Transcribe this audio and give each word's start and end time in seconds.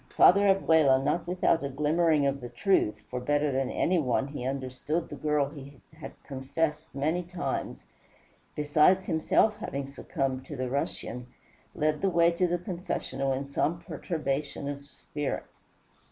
Father 0.09 0.47
Abella, 0.47 0.97
not 1.03 1.27
without 1.27 1.63
a 1.63 1.69
glimmering 1.69 2.25
of 2.25 2.41
the 2.41 2.49
truth, 2.49 3.01
for 3.11 3.19
better 3.19 3.51
than 3.51 3.69
any 3.69 3.99
one 3.99 4.27
he 4.29 4.43
understood 4.47 5.07
the 5.07 5.15
girl 5.15 5.49
he 5.49 5.79
had 5.93 6.13
confessed 6.23 6.95
many 6.95 7.21
times, 7.21 7.85
besides 8.55 9.05
himself 9.05 9.57
having 9.59 9.85
succumbed 9.85 10.43
to 10.47 10.55
the 10.55 10.71
Russian, 10.71 11.27
led 11.75 12.01
the 12.01 12.09
way 12.09 12.31
to 12.31 12.47
the 12.47 12.57
confessional 12.57 13.31
in 13.31 13.47
some 13.47 13.79
perturbation 13.81 14.67
of 14.67 14.87
spirit. 14.87 15.43